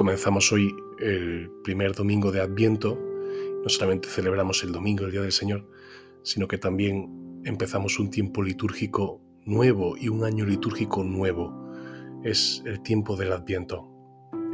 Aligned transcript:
Comenzamos 0.00 0.50
hoy 0.50 0.74
el 0.98 1.50
primer 1.62 1.94
domingo 1.94 2.32
de 2.32 2.40
Adviento. 2.40 2.98
No 3.62 3.68
solamente 3.68 4.08
celebramos 4.08 4.64
el 4.64 4.72
domingo, 4.72 5.04
el 5.04 5.10
Día 5.10 5.20
del 5.20 5.30
Señor, 5.30 5.68
sino 6.22 6.48
que 6.48 6.56
también 6.56 7.42
empezamos 7.44 7.98
un 7.98 8.08
tiempo 8.08 8.42
litúrgico 8.42 9.20
nuevo 9.44 9.98
y 9.98 10.08
un 10.08 10.24
año 10.24 10.46
litúrgico 10.46 11.04
nuevo. 11.04 11.52
Es 12.24 12.62
el 12.64 12.80
tiempo 12.80 13.14
del 13.14 13.30
Adviento, 13.30 13.90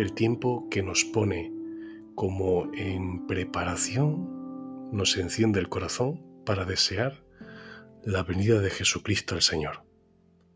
el 0.01 0.15
tiempo 0.15 0.67
que 0.69 0.83
nos 0.83 1.05
pone 1.05 1.53
como 2.17 2.69
en 2.75 3.29
preparación, 3.29 4.91
nos 4.91 5.17
enciende 5.17 5.61
el 5.61 5.69
corazón 5.69 6.25
para 6.45 6.65
desear 6.65 7.25
la 8.03 8.25
venida 8.25 8.61
de 8.61 8.71
Jesucristo 8.71 9.37
el 9.37 9.43
Señor. 9.43 9.85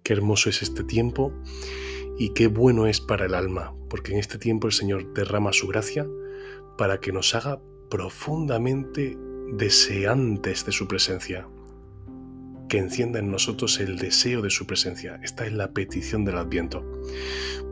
Qué 0.02 0.15
hermoso 0.15 0.51
es 0.51 0.63
este 0.63 0.83
tiempo 0.83 1.33
y 2.20 2.34
qué 2.34 2.48
bueno 2.48 2.87
es 2.87 3.01
para 3.01 3.24
el 3.24 3.33
alma, 3.33 3.74
porque 3.88 4.13
en 4.13 4.18
este 4.18 4.37
tiempo 4.37 4.66
el 4.66 4.74
Señor 4.74 5.15
derrama 5.15 5.54
su 5.54 5.66
gracia 5.66 6.07
para 6.76 7.01
que 7.01 7.13
nos 7.13 7.35
haga 7.35 7.63
profundamente 7.88 9.16
deseantes 9.54 10.66
de 10.66 10.71
su 10.71 10.87
presencia, 10.87 11.48
que 12.68 12.76
encienda 12.76 13.21
en 13.21 13.30
nosotros 13.30 13.80
el 13.80 13.96
deseo 13.96 14.43
de 14.43 14.51
su 14.51 14.66
presencia. 14.66 15.18
Esta 15.23 15.46
es 15.46 15.54
la 15.54 15.73
petición 15.73 16.26
del 16.26 16.37
Adviento. 16.37 16.85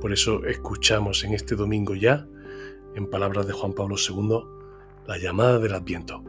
Por 0.01 0.15
eso 0.15 0.43
escuchamos 0.47 1.25
en 1.25 1.35
este 1.35 1.55
domingo 1.55 1.95
ya, 1.95 2.27
en 2.95 3.11
palabras 3.11 3.47
de 3.47 3.53
Juan 3.53 3.75
Pablo 3.75 3.97
II, 3.97 4.45
la 5.07 5.19
llamada 5.19 5.59
del 5.59 5.75
Adviento, 5.75 6.25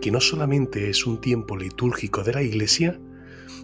que 0.00 0.10
no 0.10 0.22
solamente 0.22 0.88
es 0.88 1.04
un 1.04 1.20
tiempo 1.20 1.58
litúrgico 1.58 2.24
de 2.24 2.32
la 2.32 2.42
Iglesia, 2.42 2.98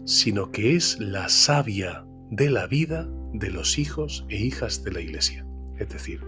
sino 0.05 0.53
que 0.53 0.77
es 0.77 1.01
la 1.01 1.31
savia 1.31 2.07
de 2.31 2.51
la 2.51 2.67
vida 2.67 3.09
de 3.33 3.51
los 3.51 3.79
hijos 3.79 4.25
e 4.29 4.37
hijas 4.37 4.85
de 4.85 4.93
la 4.93 5.01
Iglesia. 5.01 5.47
Es 5.79 5.89
decir, 5.89 6.21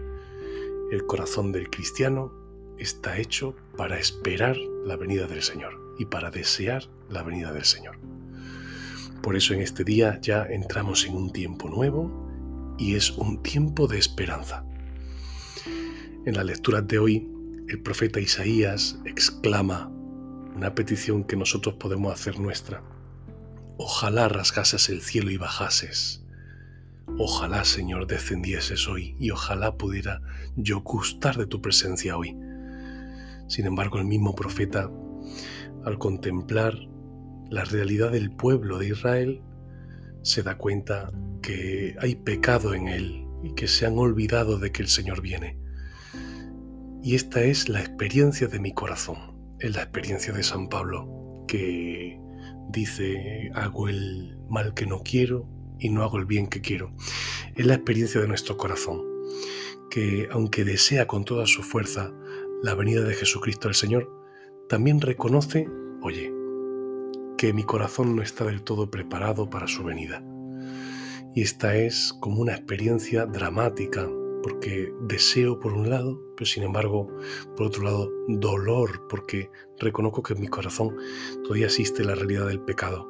el 0.93 1.05
corazón 1.07 1.53
del 1.53 1.71
cristiano 1.71 2.33
está 2.79 3.19
hecho 3.19 3.55
para 3.77 3.99
esperar 3.99 4.57
la 4.85 4.97
venida 4.97 5.27
del 5.27 5.43
Señor 5.43 5.95
y 5.99 6.05
para 6.05 6.31
desear 6.31 6.85
la 7.09 7.23
venida 7.23 7.53
del 7.53 7.65
Señor. 7.65 7.99
Por 9.23 9.37
eso 9.37 9.53
en 9.55 9.61
este 9.61 9.85
día 9.85 10.21
ya 10.21 10.45
entramos 10.45 11.05
en 11.07 11.15
un 11.15 11.33
tiempo 11.33 11.69
nuevo 11.69 12.29
y 12.79 12.95
es 12.95 13.11
un 13.11 13.43
tiempo 13.43 13.89
de 13.89 13.99
esperanza. 13.99 14.65
En 16.25 16.35
la 16.35 16.45
lectura 16.45 16.81
de 16.81 16.99
hoy, 16.99 17.29
el 17.69 17.83
profeta 17.83 18.21
Isaías 18.21 18.99
exclama 19.05 19.91
una 20.55 20.75
petición 20.75 21.25
que 21.25 21.37
nosotros 21.37 21.75
podemos 21.75 22.13
hacer 22.13 22.39
nuestra. 22.39 22.83
Ojalá 23.79 24.29
rasgases 24.29 24.89
el 24.91 25.01
cielo 25.01 25.31
y 25.31 25.39
bajases 25.39 26.25
Ojalá, 27.17 27.65
Señor, 27.65 28.07
descendieses 28.07 28.87
hoy 28.87 29.17
y 29.19 29.31
ojalá 29.31 29.77
pudiera 29.77 30.21
yo 30.57 30.83
gustar 30.83 31.37
de 31.37 31.47
tu 31.47 31.63
presencia 31.63 32.17
hoy. 32.17 32.37
Sin 33.49 33.67
embargo, 33.67 33.99
el 33.99 34.05
mismo 34.05 34.35
profeta, 34.35 34.91
al 35.85 35.99
contemplar 35.99 36.75
la 37.51 37.65
realidad 37.65 38.13
del 38.13 38.31
pueblo 38.31 38.79
de 38.79 38.89
Israel, 38.89 39.43
se 40.23 40.43
da 40.43 40.59
cuenta 40.59 41.11
que 41.43 41.97
hay 42.01 42.15
pecado 42.15 42.75
en 42.75 42.89
él 42.89 43.27
y 43.43 43.55
que 43.55 43.69
se 43.69 43.87
han 43.87 43.99
olvidado 43.99 44.59
de 44.59 44.71
que 44.71 44.83
el 44.83 44.89
Señor 44.89 45.23
viene. 45.23 45.59
Y 47.03 47.15
esta 47.15 47.43
es 47.43 47.69
la 47.69 47.81
experiencia 47.81 48.49
de 48.49 48.61
mi 48.61 48.73
corazón, 48.73 49.57
es 49.61 49.75
la 49.75 49.83
experiencia 49.83 50.33
de 50.33 50.43
San 50.43 50.69
Pablo, 50.69 51.45
que 51.49 52.21
dice, 52.69 53.51
hago 53.55 53.89
el 53.89 54.39
mal 54.49 54.75
que 54.75 54.87
no 54.87 55.03
quiero 55.03 55.47
y 55.79 55.91
no 55.91 56.03
hago 56.03 56.19
el 56.19 56.27
bien 56.27 56.49
que 56.49 56.61
quiero. 56.61 56.93
Es 57.55 57.67
la 57.67 57.75
experiencia 57.75 58.21
de 58.21 58.29
nuestro 58.29 58.57
corazón, 58.57 59.03
que 59.91 60.29
aunque 60.31 60.65
desea 60.65 61.07
con 61.07 61.25
toda 61.25 61.47
su 61.47 61.63
fuerza 61.63 62.13
la 62.63 62.75
venida 62.75 63.03
de 63.03 63.15
Jesucristo 63.15 63.69
el 63.69 63.75
Señor, 63.75 64.11
también 64.69 65.01
reconoce, 65.01 65.69
oye, 66.03 66.33
que 67.37 67.53
mi 67.53 67.63
corazón 67.63 68.17
no 68.17 68.23
está 68.23 68.45
del 68.45 68.63
todo 68.63 68.91
preparado 68.91 69.49
para 69.49 69.69
su 69.69 69.85
venida. 69.85 70.23
Y 71.35 71.43
esta 71.43 71.77
es 71.77 72.13
como 72.21 72.41
una 72.41 72.53
experiencia 72.53 73.27
dramática, 73.27 74.09
porque 74.43 74.93
deseo 75.03 75.59
por 75.59 75.73
un 75.73 75.91
lado, 75.91 76.21
pero 76.37 76.47
sin 76.47 76.63
embargo, 76.63 77.09
por 77.57 77.67
otro 77.67 77.83
lado, 77.83 78.11
dolor, 78.29 79.07
porque 79.09 79.51
reconozco 79.79 80.23
que 80.23 80.35
en 80.35 80.41
mi 80.41 80.49
corazón 80.49 80.97
todavía 81.43 81.67
existe 81.67 82.05
la 82.05 82.15
realidad 82.15 82.47
del 82.47 82.61
pecado. 82.61 83.09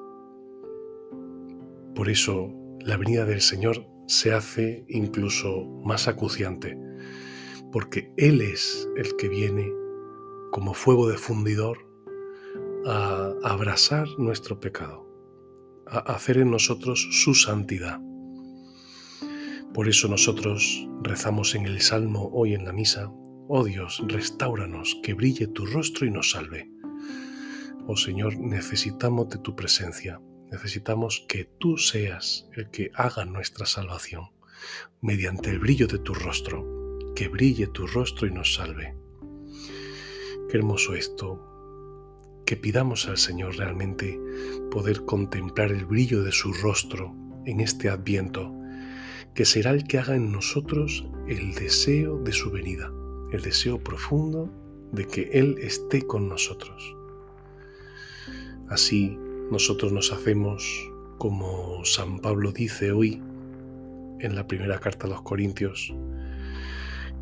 Por 1.95 2.09
eso 2.09 2.53
la 2.81 2.97
venida 2.97 3.25
del 3.25 3.41
Señor 3.41 3.85
se 4.07 4.33
hace 4.33 4.85
incluso 4.89 5.67
más 5.85 6.09
acuciante, 6.09 6.79
porque 7.73 8.13
Él 8.17 8.41
es 8.41 8.89
el 8.97 9.17
que 9.17 9.29
viene 9.29 9.73
como 10.51 10.73
fuego 10.75 11.09
de 11.09 11.19
fundidor 11.19 11.79
a 12.87 13.35
abrasar 13.45 14.09
nuestro 14.19 14.59
pecado, 14.61 15.07
a 15.87 15.99
hacer 15.99 16.39
en 16.39 16.51
nosotros 16.51 17.07
su 17.11 17.35
santidad. 17.35 18.01
Por 19.79 19.89
eso 19.89 20.09
nosotros 20.09 20.89
rezamos 21.05 21.55
en 21.55 21.65
el 21.65 21.81
Salmo 21.81 22.31
hoy 22.33 22.53
en 22.53 22.65
la 22.65 22.73
misa, 22.73 23.13
Oh 23.47 23.63
Dios, 23.63 24.03
restauranos, 24.09 24.99
que 25.05 25.15
brille 25.15 25.47
tu 25.47 25.67
rostro 25.67 26.05
y 26.05 26.11
nos 26.11 26.33
salve. 26.33 26.69
Oh 27.87 27.97
Señor, 27.97 28.37
necesitamos 28.41 29.29
de 29.29 29.39
tu 29.39 29.55
presencia 29.55 30.21
necesitamos 30.51 31.25
que 31.29 31.45
tú 31.61 31.79
seas 31.79 32.49
el 32.57 32.71
que 32.71 32.91
haga 32.93 33.25
nuestra 33.25 33.67
salvación, 33.67 34.31
mediante 35.01 35.51
el 35.51 35.61
brillo 35.61 35.87
de 35.87 36.01
tu 36.01 36.13
rostro, 36.13 36.67
que 37.15 37.29
brille 37.29 37.69
tu 37.69 37.87
rostro 37.87 38.27
y 38.27 38.33
nos 38.33 38.55
salve. 38.55 38.97
Qué 40.51 40.57
hermoso 40.57 40.97
esto, 40.97 42.43
que 42.45 42.57
pidamos 42.57 43.07
al 43.07 43.19
Señor 43.19 43.57
realmente 43.59 44.19
poder 44.73 45.05
contemplar 45.05 45.71
el 45.71 45.87
brillo 45.87 46.25
de 46.25 46.33
su 46.33 46.53
rostro 46.53 47.15
en 47.47 47.61
este 47.61 47.89
adviento, 47.89 48.58
que 49.39 49.45
será 49.45 49.71
el 49.71 49.85
que 49.85 49.99
haga 49.99 50.17
en 50.17 50.33
nosotros 50.33 51.07
el 51.29 51.55
deseo 51.55 52.19
de 52.19 52.33
su 52.33 52.51
venida, 52.51 52.93
el 53.31 53.41
deseo 53.41 53.79
profundo 53.79 54.53
de 54.91 55.07
que 55.07 55.31
Él 55.33 55.55
esté 55.61 56.05
con 56.05 56.29
nosotros. 56.29 56.97
Así, 58.69 59.17
nosotros 59.53 59.93
nos 59.93 60.13
hacemos, 60.13 60.91
como 61.19 61.85
San 61.85 62.19
Pablo 62.19 62.51
dice 62.51 62.91
hoy 62.91 63.23
en 64.19 64.35
la 64.35 64.45
primera 64.49 64.81
carta 64.81 65.07
a 65.07 65.11
los 65.11 65.23
Corintios, 65.23 65.95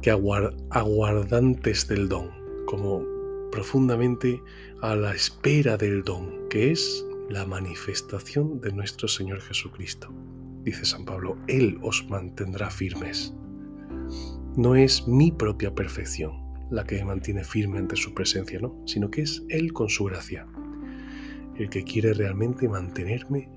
que 0.01 0.11
aguardantes 0.11 1.87
del 1.87 2.09
don, 2.09 2.31
como 2.65 3.05
profundamente 3.53 4.43
a 4.81 4.97
la 4.97 5.15
espera 5.15 5.77
del 5.77 6.03
don, 6.03 6.49
que 6.49 6.71
es 6.71 7.05
la 7.29 7.45
manifestación 7.45 8.59
de 8.63 8.73
nuestro 8.73 9.07
Señor 9.07 9.43
Jesucristo. 9.43 10.11
Dice 10.67 10.85
San 10.85 11.07
Pablo, 11.07 11.39
Él 11.49 11.79
os 11.81 12.07
mantendrá 12.11 12.69
firmes. 12.69 13.33
No 14.57 14.77
es 14.77 15.09
mi 15.09 15.33
propia 15.33 15.75
perfección 15.75 16.45
la 16.71 16.85
que 16.85 16.97
me 16.97 17.05
mantiene 17.05 17.45
firme 17.45 17.79
ante 17.79 17.97
su 17.97 18.13
presencia, 18.13 18.59
no, 18.61 18.83
sino 18.87 19.11
que 19.11 19.23
es 19.23 19.43
Él 19.49 19.73
con 19.73 19.89
su 19.89 20.05
gracia 20.05 20.47
el 21.59 21.71
que 21.71 21.85
quiere 21.85 22.13
realmente 22.15 22.69
mantenerme 22.69 23.49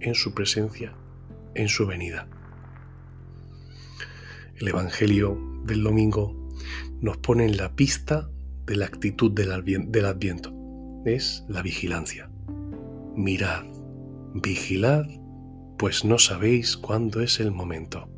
en 0.00 0.14
su 0.14 0.34
presencia, 0.34 0.94
en 1.54 1.68
su 1.68 1.86
venida. 1.86 2.28
El 4.56 4.68
Evangelio 4.68 5.38
del 5.64 5.82
domingo 5.82 6.50
nos 7.00 7.18
pone 7.18 7.44
en 7.44 7.56
la 7.56 7.74
pista 7.74 8.30
de 8.66 8.76
la 8.76 8.86
actitud 8.86 9.32
del 9.32 10.06
adviento. 10.06 10.54
Es 11.04 11.44
la 11.48 11.62
vigilancia. 11.62 12.30
Mirad, 13.16 13.64
vigilad, 14.34 15.04
pues 15.82 16.04
no 16.04 16.16
sabéis 16.16 16.76
cuándo 16.76 17.22
es 17.22 17.40
el 17.40 17.50
momento. 17.50 18.08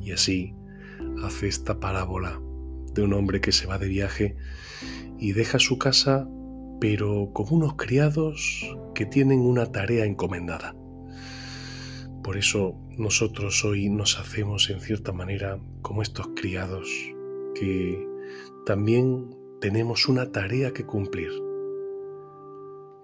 Y 0.00 0.12
así 0.12 0.54
hace 1.22 1.46
esta 1.46 1.78
parábola 1.78 2.40
de 2.94 3.02
un 3.02 3.12
hombre 3.12 3.42
que 3.42 3.52
se 3.52 3.66
va 3.66 3.76
de 3.76 3.86
viaje 3.86 4.34
y 5.18 5.32
deja 5.32 5.58
su 5.58 5.76
casa 5.76 6.26
pero 6.80 7.32
con 7.34 7.48
unos 7.50 7.74
criados 7.76 8.74
que 8.94 9.04
tienen 9.04 9.40
una 9.40 9.66
tarea 9.66 10.06
encomendada. 10.06 10.74
Por 12.24 12.38
eso 12.38 12.80
nosotros 12.96 13.62
hoy 13.66 13.90
nos 13.90 14.18
hacemos 14.18 14.70
en 14.70 14.80
cierta 14.80 15.12
manera 15.12 15.60
como 15.82 16.00
estos 16.00 16.28
criados 16.34 16.88
que 17.54 18.02
también 18.64 19.36
tenemos 19.60 20.08
una 20.08 20.32
tarea 20.32 20.72
que 20.72 20.86
cumplir. 20.86 21.30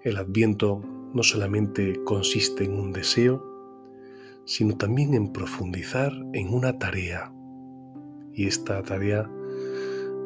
El 0.03 0.17
adviento 0.17 0.81
no 1.15 1.23
solamente 1.23 2.03
consiste 2.03 2.65
en 2.65 2.77
un 2.77 2.91
deseo, 2.91 3.41
sino 4.43 4.75
también 4.75 5.13
en 5.13 5.31
profundizar 5.31 6.11
en 6.33 6.53
una 6.53 6.77
tarea. 6.77 7.33
Y 8.33 8.47
esta 8.47 8.83
tarea, 8.83 9.31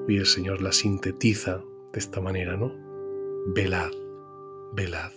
hoy 0.07 0.17
el 0.17 0.25
Señor 0.25 0.63
la 0.63 0.71
sintetiza 0.71 1.61
de 1.93 1.99
esta 1.99 2.21
manera, 2.21 2.57
¿no? 2.57 2.73
Velad, 3.53 3.91
velad. 4.73 5.11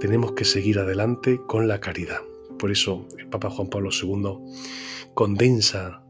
Tenemos 0.00 0.32
que 0.32 0.44
seguir 0.44 0.80
adelante 0.80 1.40
con 1.46 1.68
la 1.68 1.78
caridad. 1.78 2.22
Por 2.58 2.72
eso 2.72 3.06
el 3.16 3.28
Papa 3.28 3.48
Juan 3.48 3.68
Pablo 3.68 3.90
II 3.92 4.40
condensa 5.14 6.02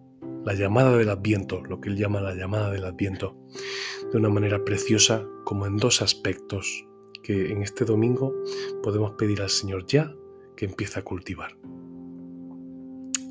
la 0.46 0.54
llamada 0.54 0.96
del 0.96 1.10
Adviento, 1.10 1.62
lo 1.64 1.82
que 1.82 1.90
él 1.90 1.98
llama 1.98 2.22
la 2.22 2.34
llamada 2.34 2.70
del 2.70 2.86
Adviento, 2.86 3.36
de 4.10 4.16
una 4.16 4.30
manera 4.30 4.64
preciosa 4.64 5.26
como 5.44 5.66
en 5.66 5.76
dos 5.76 6.00
aspectos 6.00 6.87
que 7.22 7.52
en 7.52 7.62
este 7.62 7.84
domingo 7.84 8.34
podemos 8.82 9.12
pedir 9.12 9.42
al 9.42 9.50
Señor 9.50 9.86
ya 9.86 10.14
que 10.56 10.66
empiece 10.66 10.98
a 10.98 11.04
cultivar. 11.04 11.56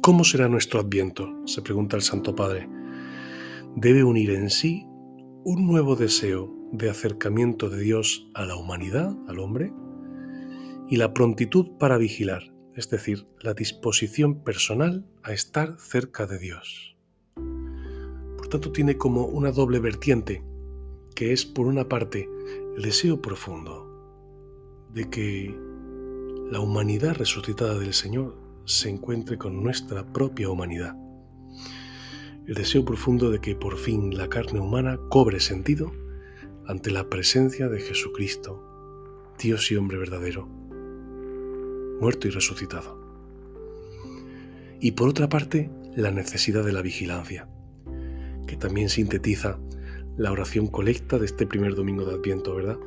¿Cómo 0.01 0.23
será 0.23 0.47
nuestro 0.47 0.79
Adviento? 0.79 1.29
se 1.45 1.61
pregunta 1.61 1.97
el 1.97 2.01
Santo 2.01 2.35
Padre. 2.35 2.69
Debe 3.75 4.03
unir 4.03 4.31
en 4.31 4.49
sí 4.49 4.85
un 5.43 5.67
nuevo 5.67 5.95
deseo 5.95 6.53
de 6.71 6.89
acercamiento 6.89 7.69
de 7.69 7.81
Dios 7.81 8.29
a 8.33 8.45
la 8.45 8.55
humanidad, 8.55 9.15
al 9.27 9.39
hombre, 9.39 9.71
y 10.89 10.95
la 10.95 11.13
prontitud 11.13 11.77
para 11.77 11.97
vigilar, 11.97 12.43
es 12.75 12.89
decir, 12.89 13.27
la 13.41 13.53
disposición 13.53 14.43
personal 14.43 15.05
a 15.23 15.33
estar 15.33 15.75
cerca 15.79 16.25
de 16.25 16.39
Dios. 16.39 16.97
Por 17.35 18.47
tanto, 18.47 18.71
tiene 18.71 18.97
como 18.97 19.25
una 19.25 19.51
doble 19.51 19.79
vertiente, 19.79 20.43
que 21.15 21.33
es, 21.33 21.45
por 21.45 21.67
una 21.67 21.89
parte, 21.89 22.29
el 22.77 22.83
deseo 22.83 23.19
profundo 23.19 23.89
de 24.93 25.09
que 25.09 25.59
la 26.51 26.59
humanidad 26.59 27.15
resucitada 27.15 27.79
del 27.79 27.95
Señor 27.95 28.37
se 28.65 28.87
encuentre 28.87 29.39
con 29.39 29.63
nuestra 29.63 30.05
propia 30.13 30.47
humanidad. 30.47 30.95
El 32.45 32.53
deseo 32.53 32.85
profundo 32.85 33.31
de 33.31 33.41
que 33.41 33.55
por 33.55 33.77
fin 33.77 34.15
la 34.15 34.29
carne 34.29 34.59
humana 34.59 34.99
cobre 35.09 35.39
sentido 35.39 35.91
ante 36.67 36.91
la 36.91 37.09
presencia 37.09 37.67
de 37.67 37.79
Jesucristo, 37.79 39.33
Dios 39.39 39.71
y 39.71 39.75
hombre 39.75 39.97
verdadero, 39.97 40.45
muerto 41.99 42.27
y 42.27 42.29
resucitado. 42.29 43.01
Y 44.79 44.91
por 44.91 45.09
otra 45.09 45.27
parte, 45.29 45.71
la 45.95 46.11
necesidad 46.11 46.63
de 46.63 46.73
la 46.73 46.83
vigilancia, 46.83 47.49
que 48.45 48.55
también 48.55 48.89
sintetiza 48.89 49.57
la 50.17 50.31
oración 50.31 50.67
colecta 50.67 51.19
de 51.19 51.25
este 51.25 51.45
primer 51.45 51.75
domingo 51.75 52.05
de 52.05 52.15
Adviento, 52.15 52.55
¿verdad? 52.55 52.79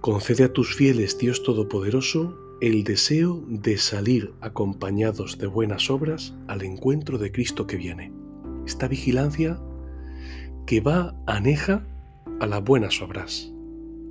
Concede 0.00 0.44
a 0.44 0.52
tus 0.52 0.74
fieles, 0.74 1.18
Dios 1.18 1.42
Todopoderoso, 1.42 2.36
el 2.60 2.84
deseo 2.84 3.44
de 3.46 3.76
salir 3.76 4.32
acompañados 4.40 5.38
de 5.38 5.46
buenas 5.46 5.90
obras 5.90 6.34
al 6.48 6.62
encuentro 6.62 7.18
de 7.18 7.30
Cristo 7.32 7.66
que 7.66 7.76
viene. 7.76 8.12
Esta 8.66 8.88
vigilancia 8.88 9.60
que 10.66 10.80
va 10.80 11.14
aneja 11.26 11.86
a 12.40 12.46
las 12.46 12.64
buenas 12.64 13.02
obras. 13.02 13.52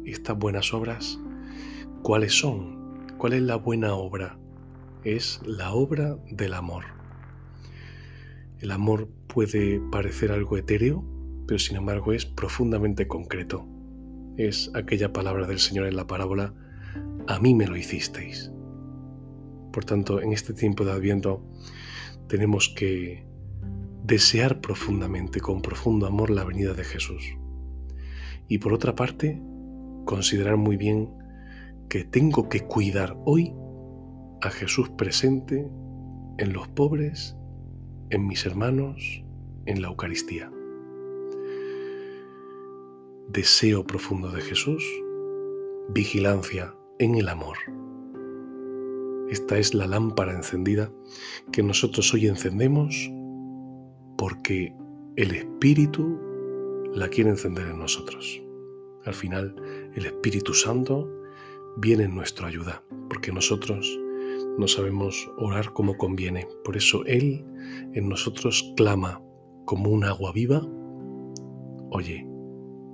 Estas 0.05 0.38
buenas 0.38 0.73
obras, 0.73 1.19
¿cuáles 2.03 2.33
son? 2.33 3.07
¿Cuál 3.17 3.33
es 3.33 3.41
la 3.41 3.55
buena 3.55 3.93
obra? 3.93 4.38
Es 5.03 5.41
la 5.45 5.73
obra 5.73 6.17
del 6.29 6.53
amor. 6.53 6.83
El 8.59 8.71
amor 8.71 9.09
puede 9.27 9.81
parecer 9.91 10.31
algo 10.31 10.57
etéreo, 10.57 11.03
pero 11.47 11.59
sin 11.59 11.77
embargo 11.77 12.13
es 12.13 12.25
profundamente 12.25 13.07
concreto 13.07 13.67
es 14.38 14.71
aquella 14.73 15.13
palabra 15.13 15.47
del 15.47 15.59
Señor 15.59 15.88
en 15.88 15.95
la 15.95 16.07
parábola, 16.07 16.53
a 17.27 17.39
mí 17.39 17.53
me 17.53 17.67
lo 17.67 17.75
hicisteis. 17.75 18.51
Por 19.71 19.85
tanto, 19.85 20.21
en 20.21 20.33
este 20.33 20.53
tiempo 20.53 20.83
de 20.85 20.91
Adviento 20.91 21.43
tenemos 22.27 22.69
que 22.69 23.25
desear 24.03 24.61
profundamente, 24.61 25.39
con 25.39 25.61
profundo 25.61 26.07
amor, 26.07 26.29
la 26.29 26.43
venida 26.43 26.73
de 26.73 26.83
Jesús. 26.83 27.23
Y 28.47 28.57
por 28.57 28.73
otra 28.73 28.95
parte, 28.95 29.41
considerar 30.05 30.57
muy 30.57 30.75
bien 30.77 31.09
que 31.88 32.03
tengo 32.03 32.49
que 32.49 32.61
cuidar 32.61 33.15
hoy 33.25 33.53
a 34.41 34.49
Jesús 34.49 34.89
presente 34.89 35.69
en 36.38 36.53
los 36.53 36.67
pobres, 36.69 37.38
en 38.09 38.27
mis 38.27 38.45
hermanos, 38.45 39.23
en 39.65 39.81
la 39.81 39.89
Eucaristía 39.89 40.51
deseo 43.31 43.85
profundo 43.85 44.29
de 44.29 44.41
Jesús, 44.41 44.83
vigilancia 45.89 46.75
en 46.99 47.15
el 47.15 47.29
amor. 47.29 47.57
Esta 49.29 49.57
es 49.57 49.73
la 49.73 49.87
lámpara 49.87 50.33
encendida 50.33 50.91
que 51.53 51.63
nosotros 51.63 52.13
hoy 52.13 52.27
encendemos 52.27 53.09
porque 54.17 54.75
el 55.15 55.33
Espíritu 55.33 56.19
la 56.93 57.07
quiere 57.07 57.29
encender 57.29 57.67
en 57.67 57.79
nosotros. 57.79 58.41
Al 59.05 59.13
final, 59.13 59.55
el 59.95 60.05
Espíritu 60.05 60.53
Santo 60.53 61.09
viene 61.77 62.03
en 62.03 62.15
nuestra 62.15 62.47
ayuda, 62.47 62.83
porque 63.09 63.31
nosotros 63.31 63.97
no 64.57 64.67
sabemos 64.67 65.31
orar 65.37 65.71
como 65.71 65.97
conviene. 65.97 66.47
Por 66.65 66.75
eso 66.75 67.05
Él 67.05 67.45
en 67.93 68.09
nosotros 68.09 68.73
clama 68.75 69.21
como 69.65 69.89
un 69.89 70.03
agua 70.03 70.33
viva. 70.33 70.61
Oye, 71.91 72.27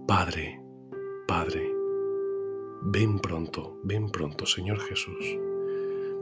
Padre, 0.08 0.58
Padre, 1.28 1.70
ven 2.82 3.20
pronto, 3.20 3.78
ven 3.84 4.10
pronto, 4.10 4.46
Señor 4.46 4.80
Jesús. 4.80 5.38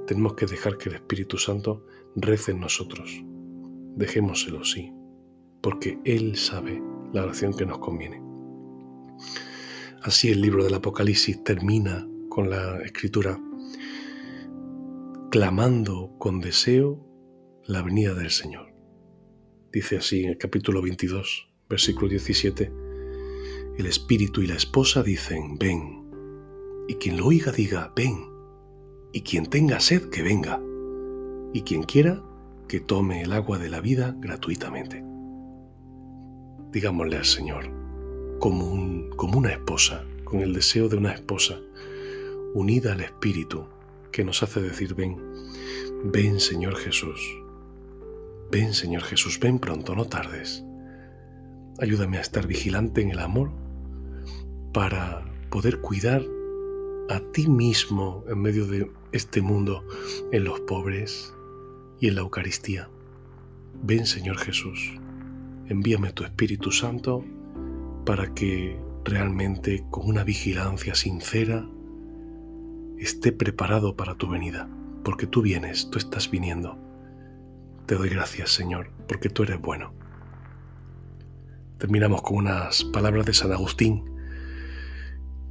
Tenemos 0.07 0.33
que 0.33 0.47
dejar 0.47 0.79
que 0.79 0.89
el 0.89 0.95
Espíritu 0.95 1.37
Santo 1.37 1.85
rece 2.15 2.53
en 2.53 2.61
nosotros. 2.61 3.23
Dejémoselo, 3.95 4.63
sí, 4.63 4.91
porque 5.61 5.99
Él 6.03 6.35
sabe 6.35 6.81
la 7.13 7.25
oración 7.25 7.55
que 7.55 7.67
nos 7.67 7.77
conviene. 7.77 8.23
Así 10.01 10.31
el 10.31 10.41
libro 10.41 10.63
del 10.63 10.73
Apocalipsis 10.73 11.43
termina 11.43 12.07
con 12.27 12.49
la 12.49 12.81
escritura, 12.81 13.39
clamando 15.29 16.11
con 16.17 16.39
deseo 16.39 17.05
la 17.67 17.83
venida 17.83 18.15
del 18.15 18.31
Señor. 18.31 18.73
Dice 19.71 19.97
así 19.97 20.23
en 20.23 20.31
el 20.31 20.37
capítulo 20.39 20.81
22, 20.81 21.51
versículo 21.69 22.07
17, 22.07 22.84
el 23.77 23.87
espíritu 23.87 24.41
y 24.41 24.47
la 24.47 24.55
esposa 24.55 25.03
dicen, 25.03 25.57
ven. 25.57 26.05
Y 26.87 26.95
quien 26.95 27.17
lo 27.17 27.27
oiga 27.27 27.51
diga, 27.51 27.91
ven. 27.95 28.25
Y 29.11 29.21
quien 29.21 29.45
tenga 29.47 29.79
sed, 29.79 30.09
que 30.09 30.23
venga. 30.23 30.61
Y 31.53 31.61
quien 31.61 31.83
quiera, 31.83 32.23
que 32.69 32.79
tome 32.79 33.21
el 33.21 33.33
agua 33.33 33.57
de 33.57 33.69
la 33.69 33.81
vida 33.81 34.15
gratuitamente. 34.19 35.03
Digámosle 36.71 37.17
al 37.17 37.25
Señor, 37.25 37.69
como, 38.39 38.65
un, 38.65 39.09
como 39.17 39.37
una 39.37 39.51
esposa, 39.51 40.05
con 40.23 40.39
el 40.39 40.53
deseo 40.53 40.87
de 40.87 40.97
una 40.97 41.11
esposa, 41.11 41.59
unida 42.53 42.93
al 42.93 43.01
Espíritu, 43.01 43.67
que 44.11 44.23
nos 44.23 44.41
hace 44.41 44.61
decir, 44.61 44.95
ven, 44.95 45.17
ven 46.05 46.39
Señor 46.39 46.75
Jesús, 46.77 47.19
ven 48.51 48.73
Señor 48.73 49.03
Jesús, 49.03 49.39
ven 49.39 49.59
pronto, 49.59 49.95
no 49.95 50.05
tardes. 50.05 50.63
Ayúdame 51.79 52.17
a 52.17 52.21
estar 52.21 52.47
vigilante 52.47 53.01
en 53.01 53.11
el 53.11 53.19
amor 53.19 53.64
para 54.75 55.23
poder 55.51 55.79
cuidar 55.79 56.21
a 57.09 57.21
ti 57.31 57.47
mismo 57.47 58.25
en 58.27 58.41
medio 58.41 58.67
de 58.67 58.91
este 59.13 59.41
mundo, 59.41 59.85
en 60.33 60.43
los 60.43 60.59
pobres 60.59 61.33
y 62.01 62.09
en 62.09 62.15
la 62.15 62.21
Eucaristía. 62.21 62.89
Ven 63.83 64.05
Señor 64.05 64.37
Jesús, 64.37 64.99
envíame 65.69 66.11
tu 66.11 66.25
Espíritu 66.25 66.73
Santo 66.73 67.23
para 68.05 68.33
que 68.33 68.77
realmente 69.05 69.85
con 69.91 70.09
una 70.09 70.25
vigilancia 70.25 70.93
sincera 70.93 71.65
esté 72.99 73.31
preparado 73.31 73.95
para 73.95 74.15
tu 74.15 74.27
venida, 74.27 74.67
porque 75.05 75.25
tú 75.25 75.41
vienes, 75.41 75.89
tú 75.89 75.99
estás 75.99 76.29
viniendo. 76.29 76.77
Te 77.85 77.95
doy 77.95 78.09
gracias 78.09 78.49
Señor, 78.49 78.89
porque 79.07 79.29
tú 79.29 79.43
eres 79.43 79.61
bueno. 79.61 79.93
Terminamos 81.77 82.21
con 82.23 82.39
unas 82.39 82.83
palabras 82.83 83.25
de 83.25 83.33
San 83.33 83.53
Agustín 83.53 84.14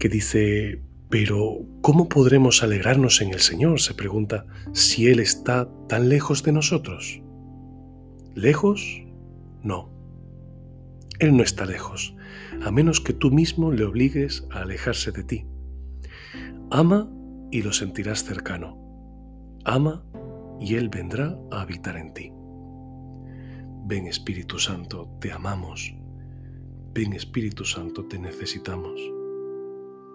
que 0.04 0.10
dice, 0.10 0.82
pero 1.08 1.64
¿cómo 1.80 2.10
podremos 2.10 2.62
alegrarnos 2.62 3.22
en 3.22 3.32
el 3.32 3.40
Señor? 3.40 3.80
se 3.80 3.94
pregunta, 3.94 4.44
si 4.74 5.06
Él 5.06 5.18
está 5.18 5.66
tan 5.88 6.10
lejos 6.10 6.42
de 6.42 6.52
nosotros. 6.52 7.22
¿Lejos? 8.34 9.02
No. 9.62 9.90
Él 11.20 11.34
no 11.34 11.42
está 11.42 11.64
lejos, 11.64 12.14
a 12.62 12.70
menos 12.70 13.00
que 13.00 13.14
tú 13.14 13.30
mismo 13.30 13.72
le 13.72 13.82
obligues 13.82 14.46
a 14.50 14.58
alejarse 14.58 15.10
de 15.10 15.24
ti. 15.24 15.46
Ama 16.70 17.10
y 17.50 17.62
lo 17.62 17.72
sentirás 17.72 18.24
cercano. 18.24 18.76
Ama 19.64 20.04
y 20.60 20.74
Él 20.74 20.90
vendrá 20.90 21.34
a 21.50 21.62
habitar 21.62 21.96
en 21.96 22.12
ti. 22.12 22.30
Ven 23.86 24.06
Espíritu 24.06 24.58
Santo, 24.58 25.08
te 25.18 25.32
amamos. 25.32 25.96
Ven 26.92 27.14
Espíritu 27.14 27.64
Santo, 27.64 28.04
te 28.04 28.18
necesitamos. 28.18 29.13